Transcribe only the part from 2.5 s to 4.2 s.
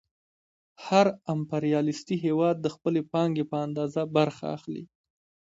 د خپلې پانګې په اندازه